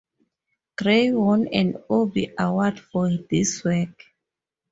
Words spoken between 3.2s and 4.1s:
this work.